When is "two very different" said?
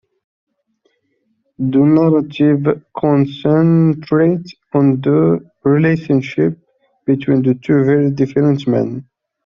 7.53-8.67